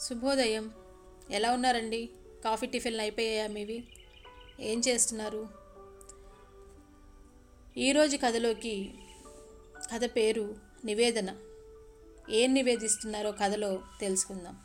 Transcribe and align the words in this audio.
శుభోదయం. 0.00 0.70
ఎలా 1.30 1.52
ఉన్నారండి? 1.52 2.10
కాఫీ 2.44 2.66
టిఫిన్లు 2.66 3.00
అయిపోయాయా 3.00 3.46
మీవి? 3.46 3.84
ఏం 4.60 4.82
చేస్తున్నారు? 4.88 5.48
ఈరోజు 7.76 8.16
కథలోకి 8.16 8.94
కథ 9.94 10.04
పేరు 10.04 10.56
నివేదన. 10.84 11.36
ఏం 12.30 12.54
నివేదిస్తున్నారో 12.54 13.32
కథలో 13.32 13.82
తెలుసుకుందాం. 14.00 14.58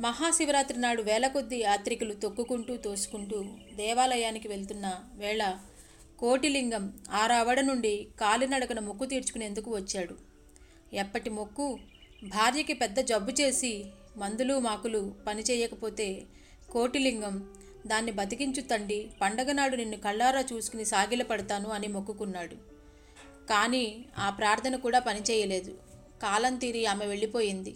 మహాశివరాత్రి 0.00 0.80
నాడు 0.80 1.02
వేలకొద్దీ 1.02 1.56
యాత్రికులు 1.56 2.14
తొక్కుకుంటూ 2.14 2.76
తోసుకుంటూ 2.76 3.44
దేవాలయానికి 3.72 4.48
వెళ్తున్న 4.48 5.04
వేళ 5.14 5.58
కోటిలింగం 6.18 6.98
ఆరావడ 7.10 7.60
నుండి 7.60 8.08
కాలినడకన 8.20 8.80
మొక్కు 8.80 9.04
తీర్చుకునేందుకు 9.04 9.76
వచ్చాడు. 9.76 10.16
ఎప్పటి 10.92 11.30
మొక్కు? 11.30 11.78
భార్యకి 12.24 12.72
పెద్ద 12.72 12.96
జబ్బు 12.96 13.30
చేసి 13.30 13.84
మందులు 14.18 14.58
మాకులు 14.58 15.14
పని 15.26 15.42
చేయకపోతే 15.42 16.22
కోటిలింగం. 16.72 17.36
దాన్ని 17.86 18.12
బతికించు 18.12 18.62
తండి 18.62 18.98
పండగ 19.20 19.52
నాడు 19.52 19.76
నిన్ను 19.76 19.96
కళ్ళారా 19.96 20.44
చూసుకుని 20.52 20.84
సాగిలపడతాను 20.84 21.68
అని 21.68 21.88
మొక్కుకున్నాడు. 21.88 22.56
కానీ 23.50 24.04
ఆ 24.18 24.30
ప్రార్థన 24.30 24.76
కూడా 24.76 24.98
పనిచేయలేదు 24.98 25.78
కాలం 26.22 26.56
తీరి 26.56 26.86
ఆమె 26.86 27.06
వెళ్ళిపోయింది. 27.06 27.74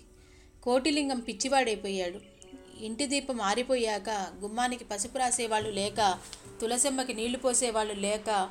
కోటిలింగం 0.63 1.21
పిచ్చివాడైపోయాడు. 1.21 2.21
ఇంటి 2.85 3.07
దీపం 3.07 3.41
ఆరిపోయాక 3.41 4.11
గుమ్మానికి 4.41 4.85
పసుపు 4.85 5.19
రాసేవాళ్ళు 5.19 5.71
లేక 5.71 6.19
తులసమ్మకి 6.61 7.15
నీళ్ళు 7.15 7.39
పోసేవాళ్ళు 7.39 7.95
లేక 7.95 8.51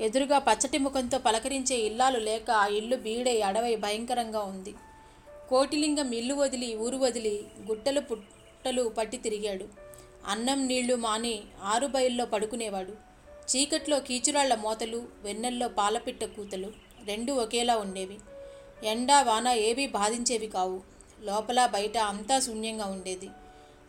ఎదురుగా 0.00 0.38
పచ్చటి 0.38 0.78
ముఖంతో 0.78 1.18
పలకరించే 1.18 1.76
ఇల్లాలు 1.76 2.18
లేక 2.18 2.50
ఆ 2.50 2.66
ఇల్లు 2.66 2.96
బీడై 2.96 3.40
అడవై 3.40 3.76
భయంకరంగా 3.76 4.40
ఉంది. 4.40 4.74
కోటిలింగం 5.48 6.12
ఇల్లు 6.12 6.34
వదిలి 6.34 6.76
ఊరు 6.76 6.96
వదిలి 6.96 7.46
గుట్టలు 7.66 8.00
పుట్టలు 8.00 8.88
పట్టి 8.88 9.16
తిరిగాడు. 9.16 9.64
అన్నం 10.26 10.66
నీళ్ళు 10.66 10.94
మాని 10.94 11.42
ఆరు 11.62 11.86
బయల్లో 11.86 12.26
పడుకునేవాడు. 12.26 12.92
చీకట్లో 13.50 14.00
కీచురాళ్ళ 14.00 14.54
మోతలు 14.54 15.08
వెన్నెల్లో 15.22 15.68
పాలపిట్ట 15.68 16.24
కూతలు 16.24 16.72
రెండు 17.06 17.32
ఒకేలా 17.32 17.76
ఉండేవి. 17.76 18.18
ఎండ 18.84 19.12
వాన 19.12 19.48
ఏవీ 19.48 19.86
బాధించేవి 19.86 20.46
కావు. 20.46 20.80
లోపల 21.20 21.66
బయట 21.66 21.98
అంతా 21.98 22.38
శూన్యంగా 22.38 22.84
ఉండేది. 22.84 23.28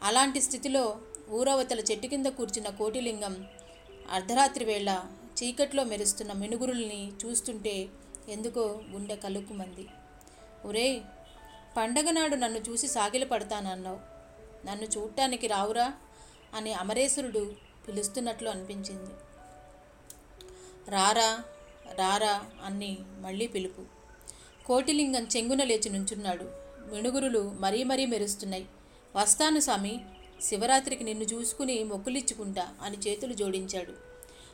అలాంటి 0.04 0.42
స్థితిలో 0.42 0.98
ఊరవతల 1.30 1.80
చెట్టు 1.80 2.08
కింద 2.08 2.26
కూర్చున్న 2.26 2.70
కోటిలింగం 2.70 3.48
అర్ధరాత్రి 4.12 4.66
వేళ 4.66 5.04
చీకట్లో 5.44 5.84
మెరుస్తున్న 5.84 6.32
మినుగురుల్ని 6.32 7.12
చూస్తుంటే 7.26 7.88
ఎందుకో 8.30 8.82
గుండె 8.92 9.16
కలుక్కుమంది. 9.16 9.88
ఒరే 10.66 11.02
పండగ 11.78 12.12
నాడు 12.12 12.36
నన్ను 12.36 12.60
చూసి 12.60 12.88
సాగిల 12.88 13.24
పడతానన్నావు. 13.24 14.00
నన్ను 14.66 14.86
చూడటానికి 14.86 15.48
రావురా 15.48 15.94
అని 16.54 16.74
అమరేశ్వరుడు 16.74 17.56
పిలుస్తున్నట్లు 17.88 18.50
అనిపించింది. 18.50 19.14
రారా 20.92 21.44
రారా 21.96 22.44
అన్ని 22.64 22.98
మళ్ళీ 23.20 23.48
పిలుపు. 23.48 23.82
కోటిలింగం 24.66 25.28
చెంగున 25.38 25.64
లేచి 25.64 25.90
నుంచున్నాడు. 25.90 26.44
మిణుగురులు 26.96 27.50
మరీ 27.60 27.84
మరీ 27.84 28.06
మెరుస్తున్నాయి. 28.06 28.66
వస్తాను 29.16 29.60
స్వామి 29.60 30.00
శివరాత్రికి 30.42 31.04
నిన్ను 31.04 31.24
చూసుకుని 31.24 31.84
మొక్కులిచ్చుకుంటా 31.84 32.76
అని 32.82 32.98
చేతులు 32.98 33.34
జోడించాడు. 33.34 34.07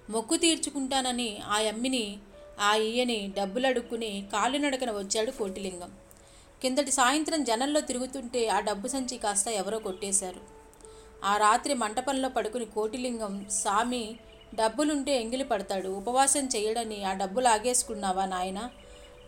మొక్కు 0.10 0.36
తీర్చుకుంటానని 0.36 1.38
ఆ 1.38 1.56
అమ్మిని 1.56 2.18
ఆ 2.60 2.76
ఈయని 2.76 3.34
డబ్బులు 3.38 3.68
అడుక్కుని 3.68 4.26
కాలినడకన 4.34 4.92
వచ్చాడు 4.92 5.32
కోటిలింగం. 5.32 5.92
కిందటి 6.62 6.92
సాయంత్రం 6.92 7.44
జనంలో 7.44 7.82
తిరుగుతుంటే 7.82 8.48
ఆ 8.48 8.60
డబ్బు 8.60 8.88
సంచి 8.88 9.18
కాస్త 9.18 9.48
ఎవరో 9.48 9.80
కొట్టేశారు. 9.80 10.42
ఆ 11.26 11.38
రాత్రి 11.38 11.74
మంటపంలో 11.74 12.30
పడుకుని 12.30 12.66
కోటిలింగం 12.66 13.46
సామి 13.50 14.16
డబ్బులుంటే 14.56 15.22
ఎంగిలి 15.22 15.44
పడతాడు 15.44 15.90
ఉపవాసం 15.90 16.50
చేయడని 16.56 17.04
ఆ 17.04 17.14
డబ్బులు 17.14 17.48
ఆగేసుకున్నావా 17.48 18.26
నాయన? 18.26 18.70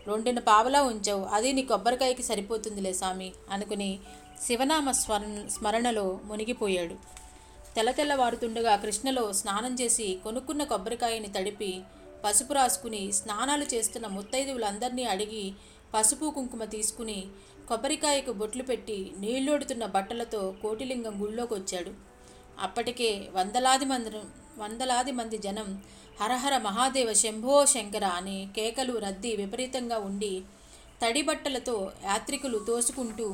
రెండున 0.08 0.40
పావలా 0.40 0.84
ఉంచావు 0.84 1.24
అది 1.24 1.54
నీ 1.54 1.62
కొబ్బరికాయకి 1.62 2.24
సరిపోతుందిలే 2.24 2.94
సామి 2.94 3.32
అనుకుని 3.52 4.00
శివనామ 4.48 4.92
స్మరణ 4.92 5.48
స్మరణలో 5.48 6.20
మునిగిపోయాడు. 6.24 7.15
తెల్ల 7.76 7.92
తెల్లవారుతుండగా 7.92 8.74
కృష్ణలో 8.76 9.24
స్నానం 9.34 9.74
చేసి 9.74 10.06
కొనుక్కున్న 10.24 10.64
కొబ్బరికాయని 10.64 11.28
తడిపి 11.28 11.72
పసుపు 12.24 12.54
రాసుకుని 12.54 13.02
స్నానాలు 13.12 13.66
చేస్తున్న 13.74 14.08
ముత్తైదువులందరినీ 14.08 15.04
అడిగి 15.04 15.46
పసుపు 15.94 16.28
కుంకుమ 16.30 16.64
తీసుకుని 16.66 17.18
కొబ్బరికాయకు 17.68 18.32
బొట్లు 18.32 18.64
పెట్టి 18.64 18.98
నీళ్ళోడుతున్న 19.18 19.86
బట్టలతో 19.86 20.42
కోటిలింగం 20.62 21.16
గుళ్ళోకి 21.22 21.54
వచ్చాడు 21.54 21.92
అప్పటికే 22.62 23.10
వందలాది 23.36 23.86
మంది 23.86 24.12
వందలాది 24.58 25.12
మంది 25.12 25.38
జనం 25.38 25.70
హరహర 26.22 26.58
మహాదేవ 26.58 27.14
శంభో 27.14 27.66
శంకర 27.66 28.06
అని 28.20 28.38
కేకలు 28.56 28.94
రద్దీ 28.98 29.36
విపరీతంగా 29.36 29.98
ఉండి 30.00 30.34
తడి 31.02 31.22
బట్టలతో 31.22 31.76
యాత్రికులు 32.04 32.58
తోసుకుంటూ 32.68 33.28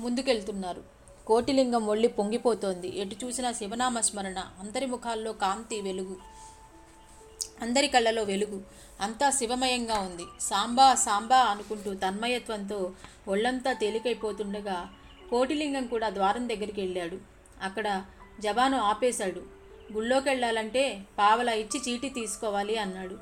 ముందుకెళ్తున్నారు. 0.00 0.82
కోటిలింగం 1.30 1.86
ఒళ్ళి 1.86 2.08
పొంగిపోతోంది. 2.08 3.00
ఎటు 3.00 3.16
చూసినా 3.24 3.52
శివనామ 3.52 4.00
స్మరణ 4.00 4.38
అందరి 4.38 4.86
ముఖాల్లో 4.86 5.32
కాంతి 5.32 5.80
వెలుగు 5.80 6.16
అందరి 7.62 7.88
కళ్ళలో 7.88 8.22
వెలుగు. 8.22 8.62
అంతా 9.00 9.30
శివమయంగా 9.30 9.98
ఉంది. 9.98 10.22
సాంబా 10.40 10.94
సాంబా 10.94 11.36
అనుకుంటూ 11.36 11.94
తన్మయత్వంతో 11.94 12.92
ఒళ్ళంతా 13.28 13.72
తేలికైపోతుండగా 13.72 14.88
కోటిలింగం 15.30 15.86
కూడా 15.86 16.10
ద్వారం 16.10 16.48
దగ్గరికి 16.48 16.80
వెళ్ళాడు. 16.80 17.18
అక్కడ 17.62 18.04
జవాను 18.40 18.78
ఆపేశాడు. 18.78 19.42
గుళ్ళోకి 19.92 20.28
వెళ్ళాలంటే 20.28 21.02
పావలా 21.18 21.52
ఇచ్చి 21.52 21.92
చీటీ 21.92 22.08
తీసుకోవాలి 22.08 22.78
అన్నాడు. 22.78 23.18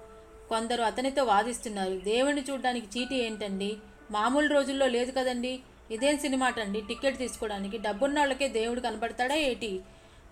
కొందరు 0.48 0.82
అతనితో 0.82 1.24
వాదిస్తున్నారు. 1.24 2.00
దేవుణ్ణి 2.04 2.44
చూడడానికి 2.50 3.00
చీటీ 3.00 3.14
ఏంటండి? 3.14 3.76
మామూలు 4.10 4.54
రోజుల్లో 4.54 4.86
లేదు 4.86 5.10
కదండి. 5.10 5.60
ఇదేం 5.90 6.18
సినిమాటండి 6.18 6.80
టికెట్ 6.80 7.18
తీసుకోవడానికి 7.18 7.78
డబ్బున్నోళ్ళకే 7.78 8.48
దేవుడు 8.48 8.80
కనబడతాడా 8.80 9.34
ఏటి? 9.34 9.80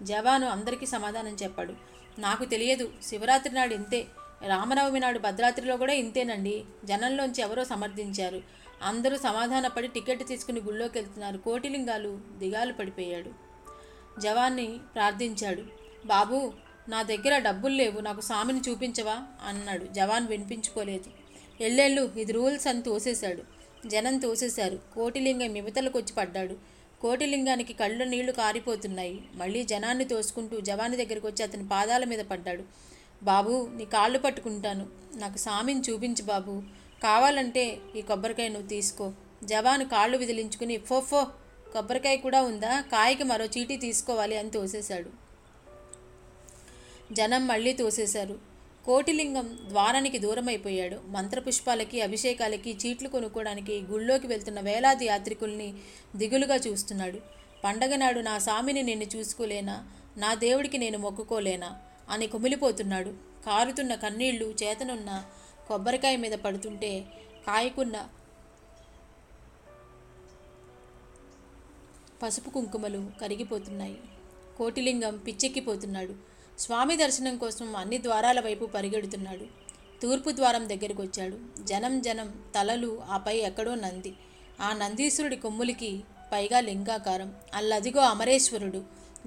జవాను 0.03 0.47
అందరికీ 0.47 0.87
సమాధానం 0.87 1.37
చెప్పాడు. 1.43 1.75
నాకు 2.21 2.45
తెలియదు 2.45 2.93
శివరాత్రి 3.03 3.55
నాడు 3.55 3.75
ఇంతే. 3.75 4.07
రామనవమి 4.47 5.01
నాడు 5.01 5.19
భద్రాద్రిలో 5.19 5.77
కూడా 5.77 5.93
ఇంతేనండి. 5.93 6.65
జనంలోంచి 6.85 7.41
ఎవరో 7.41 7.65
సమర్థించారు. 7.65 8.43
అందరూ 8.83 9.17
సమాధానపడి 9.17 9.89
టికెట్ 9.89 10.29
తీసుకుని 10.29 10.61
గుళ్ళోకి 10.61 10.99
వెళ్తున్నారు 10.99 11.39
కోటిలింగాలు 11.39 12.21
దిగాలు 12.39 12.73
పడిపోయాడు. 12.73 13.31
జవాన్ని 14.21 14.79
ప్రార్థించాడు 14.95 15.63
బాబు 16.07 16.53
నా 16.89 17.03
దగ్గర 17.03 17.39
డబ్బులు 17.39 17.75
లేవు 17.75 18.01
నాకు 18.01 18.21
స్వామిని 18.21 18.61
చూపించవా? 18.61 19.23
అన్నాడు. 19.45 19.85
జవాన్ 19.85 20.29
వినిపించుకోలేదు. 20.29 21.11
ఎల్లెళ్ళు 21.63 22.11
ఇది 22.17 22.33
రూల్స్ 22.33 22.67
అని 22.67 22.83
తోసేశాడు. 22.83 23.56
జనం 23.87 24.19
తోసేశారు. 24.19 24.79
కోటిలింగం 24.95 25.53
మిమతలకొచ్చి 25.53 26.05
వచ్చి 26.05 26.15
పడ్డాడు. 26.15 26.57
కోటిలింగానికి 27.01 27.73
కళ్ళు 27.73 28.05
నీళ్ళు 28.05 28.33
కారిపోతున్నాయి. 28.33 29.23
మళ్ళీ 29.35 29.65
జనాన్ని 29.65 30.05
తోసుకుంటూ 30.05 30.61
జవాని 30.61 30.97
దగ్గరికి 30.97 31.27
వచ్చి 31.27 31.43
అతని 31.43 31.69
పాదాల 31.69 32.05
మీద 32.05 32.19
పడ్డాడు. 32.19 32.63
బాబు 33.23 33.69
నీ 33.77 33.85
కాళ్ళు 33.85 34.19
పట్టుకుంటాను. 34.19 34.87
నాకు 35.15 35.39
సామిని 35.39 35.81
చూపించు 35.81 36.25
బాబు. 36.25 36.63
కావాలంటే 37.03 37.79
ఈ 37.97 38.01
కొబ్బరికాయ 38.01 38.49
నువ్వు 38.49 38.69
తీసుకో. 38.69 39.13
జవాను 39.45 39.85
కాళ్ళు 39.85 40.19
విదిలించుకుని 40.19 40.77
ఫో 40.77 41.01
ఫో 41.01 41.25
కొబ్బరికాయ 41.73 42.17
కూడా 42.17 42.43
ఉందా? 42.43 42.81
కాయకి 42.81 43.23
మరో 43.23 43.45
చీటీ 43.45 43.77
తీసుకోవాలి 43.77 44.37
అని 44.37 44.51
తోసేశాడు. 44.51 45.11
జనం 47.13 47.47
మళ్ళీ 47.47 47.73
తోసేశారు. 47.73 48.56
కోటిలింగం 48.87 49.59
ద్వారానికి 49.69 50.19
దూరమైపోయాడు. 50.19 51.01
మంత్రపుష్పాలకి 51.07 52.01
అభిషేకాలకి 52.01 52.79
చీట్లు 52.87 53.09
కొనుక్కోవడానికి 53.09 53.81
గుళ్ళోకి 53.81 54.27
వెళ్తున్న 54.27 54.61
వేలాది 54.61 55.05
యాత్రికుల్ని 55.05 55.75
దిగులుగా 56.17 56.55
చూస్తున్నాడు. 56.55 57.19
పండగ 57.65 57.97
నాడు 57.97 58.21
నా 58.21 58.39
స్వామిని 58.39 58.83
నేను 58.83 59.05
చూసుకోలేనా? 59.05 59.89
నా 60.17 60.35
దేవుడికి 60.35 60.79
నేను 60.79 60.99
మొక్కుకోలేనా? 60.99 61.79
అని 62.11 62.27
కుమిలిపోతున్నాడు. 62.27 63.11
కారుతున్న 63.47 63.95
కన్నీళ్ళు 63.95 64.55
చేతనున్న 64.63 65.25
కొబ్బరికాయ 65.69 66.17
మీద 66.17 66.33
పడుతుంటే 66.33 67.05
కాయకున్న 67.47 68.09
పసుపు 72.23 72.51
కుంకుమలు 72.51 73.11
కరిగిపోతున్నాయి. 73.21 73.99
కోటిలింగం 74.59 75.17
పిచ్చెక్కిపోతున్నాడు. 75.17 76.36
స్వామి 76.59 76.97
దర్శనం 76.97 77.37
కోసం 77.37 77.77
అన్ని 77.77 78.03
ద్వారాల 78.03 78.41
వైపు 78.41 78.65
పరిగెడుతున్నాడు. 78.65 79.45
తూర్పు 80.03 80.31
ద్వారం 80.31 80.69
దగ్గరికి 80.69 81.03
వచ్చాడు. 81.03 81.39
జనం 81.65 82.01
జనం 82.01 82.45
తలలు 82.55 83.03
ఆపై 83.11 83.37
ఎక్కడో 83.39 83.75
నంది. 83.75 84.15
ఆ 84.61 84.73
నందీశ్వరుడి 84.73 85.37
కొమ్ములకి 85.37 86.05
పైగా 86.33 86.61
లింగాకారం. 86.61 87.35
అల్లదిగో 87.55 88.01
అమరేశ్వరుడు 88.01 88.79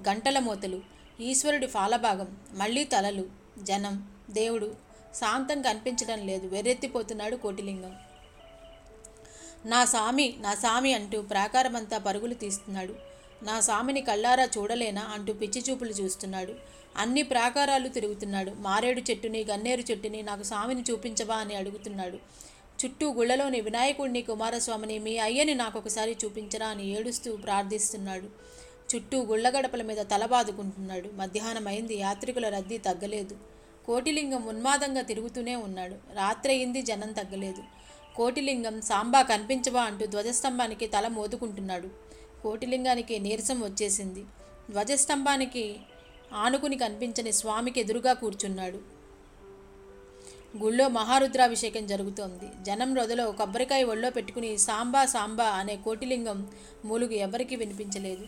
గంటల 0.10 0.40
మూతలు 0.40 0.82
ఈశ్వరుడి 1.20 1.68
ఫాలభాగం 1.68 2.38
మళ్ళీ 2.54 2.84
తలలు 2.84 3.26
జనం 3.64 4.12
దేవుడు. 4.30 4.76
శాంతం 5.16 5.62
కనిపించడం 5.62 6.28
లేదు. 6.28 6.48
వెర్రెత్తిపోతున్నాడు 6.48 7.36
కోటిలింగం. 7.36 7.96
నా 9.66 9.86
సామి 9.86 10.36
నా 10.40 10.54
సామి 10.54 10.94
అంటూ 10.94 11.22
ప్రాకారమంతా 11.22 11.98
పరుగులు 11.98 12.34
తీస్తున్నాడు. 12.34 12.96
నా 13.44 13.60
సామిని 13.60 14.02
కళ్ళారా 14.02 14.50
చూడలేనా 14.58 15.02
అంటూ 15.02 15.34
పిచ్చి 15.34 15.64
చూపులు 15.70 15.90
చూస్తున్నాడు. 15.90 16.79
అన్ని 16.98 17.22
ప్రాకారాలు 17.22 17.88
తిరుగుతున్నాడు. 17.88 18.52
మారేడు 18.52 19.02
చెట్టుని 19.02 19.44
గన్నేరు 19.44 19.82
చెట్టుని 19.92 20.22
నాకు 20.22 20.44
స్వామిని 20.44 20.84
చూపించవా 20.92 21.36
అని 21.36 21.56
అడుగుతున్నాడు. 21.56 22.18
చుట్టూ 22.86 23.14
గుళ్ళలోని 23.14 23.62
వినాయకుడిని 23.62 24.22
కుమారస్వామిని 24.22 25.00
మీ 25.00 25.18
అయ్యని 25.18 25.56
నాకు 25.56 25.80
ఒకసారి 25.80 26.18
చూపించరా 26.26 26.68
అని 26.68 27.00
ఏడుస్తూ 27.00 27.36
ప్రార్థిస్తున్నాడు. 27.36 28.30
చుట్టూ 28.96 29.22
గుళ్ళ 29.22 29.50
గడపల 29.50 29.82
మీద 29.82 29.98
తలబాదుకుంటున్నాడు 29.98 31.10
మధ్యాహ్నం 31.14 31.68
అయింది. 31.68 31.96
యాత్రికుల 31.96 32.50
రద్దీ 32.50 32.78
తగ్గలేదు. 32.78 33.38
కోటిలింగం 33.86 34.48
ఉన్మాదంగా 34.48 35.02
తిరుగుతూనే 35.02 35.56
ఉన్నాడు. 35.56 35.94
రాత్రయింది 35.94 36.82
జనం 36.82 37.12
తగ్గలేదు. 37.12 37.64
కోటిలింగం 38.16 38.82
సాంబా 38.82 39.22
కనిపించవా 39.22 39.82
అంటూ 39.82 40.06
ధ్వజస్తంభానికి 40.06 40.88
తల 40.88 41.08
మోదుకుంటున్నాడు. 41.08 41.90
కోటిలింగానికి 42.44 43.20
నీరసం 43.20 43.62
వచ్చేసింది. 43.62 44.24
ధ్వజస్తంభానికి 44.72 45.76
ఆనుకుని 46.34 46.78
కనిపించని 46.78 47.32
స్వామికి 47.32 47.80
ఎదురుగా 47.80 48.14
కూర్చున్నాడు. 48.14 49.00
గుళ్ళో 50.58 50.88
మహారుద్రాభిషేకం 50.88 51.88
జరుగుతోంది. 51.88 52.64
జనం 52.64 52.96
రొదలో 52.96 53.32
కొబ్బరికాయ 53.32 53.84
ఒళ్ళో 53.84 54.10
పెట్టుకుని 54.10 54.58
సాంబా 54.58 55.06
సాంబా 55.06 55.44
అనే 55.44 55.76
కోటిలింగం 55.76 56.48
మూలుగు 56.86 57.12
ఎవరికీ 57.12 57.56
వినిపించలేదు. 57.56 58.28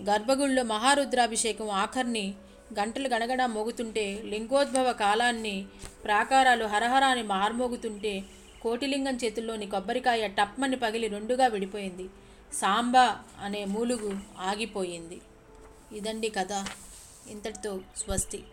గర్భగుళ్ళో 0.00 0.62
మహారుద్రాభిషేకం 0.62 1.70
ఆఖర్ని 1.70 2.34
గంటలు 2.80 3.08
గణగణ 3.08 3.46
మోగుతుంటే 3.46 4.22
లింగోద్భవ 4.24 4.92
కాలాన్ని 4.92 5.66
ప్రాకారాలు 6.04 6.64
హరహరాని 6.64 7.22
మార్మోగుతుంటే 7.22 8.24
కోటిలింగం 8.62 9.16
చేతుల్లోని 9.16 9.66
కొబ్బరికాయ 9.66 10.28
టప్మని 10.28 10.76
పగిలి 10.76 11.08
రెండుగా 11.08 11.46
విడిపోయింది. 11.46 12.08
సాంబా 12.54 13.18
అనే 13.42 13.64
మూలుగు 13.64 14.18
ఆగిపోయింది. 14.38 15.20
ఇదండి 15.92 16.28
కథ. 16.28 16.52
ఇంతటితో 17.26 17.80
స్వస్తి. 17.96 18.44